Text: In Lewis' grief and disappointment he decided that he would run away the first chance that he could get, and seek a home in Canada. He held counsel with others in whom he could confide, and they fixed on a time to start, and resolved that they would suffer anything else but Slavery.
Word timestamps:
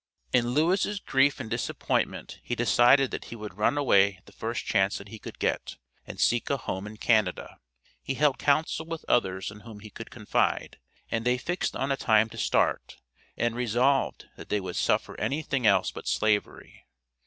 In 0.33 0.55
Lewis' 0.55 0.97
grief 0.97 1.39
and 1.39 1.47
disappointment 1.47 2.39
he 2.41 2.55
decided 2.55 3.11
that 3.11 3.25
he 3.25 3.35
would 3.35 3.59
run 3.59 3.77
away 3.77 4.19
the 4.25 4.31
first 4.31 4.65
chance 4.65 4.97
that 4.97 5.09
he 5.09 5.19
could 5.19 5.37
get, 5.37 5.77
and 6.07 6.19
seek 6.19 6.49
a 6.49 6.57
home 6.57 6.87
in 6.87 6.97
Canada. 6.97 7.59
He 8.01 8.15
held 8.15 8.39
counsel 8.39 8.87
with 8.87 9.05
others 9.07 9.51
in 9.51 9.59
whom 9.59 9.81
he 9.81 9.91
could 9.91 10.09
confide, 10.09 10.79
and 11.11 11.23
they 11.23 11.37
fixed 11.37 11.75
on 11.75 11.91
a 11.91 11.97
time 11.97 12.29
to 12.29 12.37
start, 12.39 12.97
and 13.37 13.55
resolved 13.55 14.25
that 14.37 14.49
they 14.49 14.59
would 14.59 14.75
suffer 14.75 15.15
anything 15.21 15.67
else 15.67 15.91
but 15.91 16.07
Slavery. 16.07 16.83